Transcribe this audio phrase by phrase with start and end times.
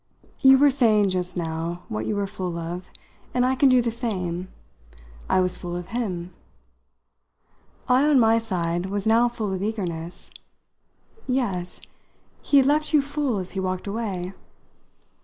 [0.39, 2.89] "You were saying just now what you were full of,
[3.35, 4.47] and I can do the same.
[5.29, 6.33] I was full of him."
[7.87, 10.31] I, on my side, was now full of eagerness.
[11.27, 11.81] "Yes?
[12.41, 14.33] He had left you full as he walked away?"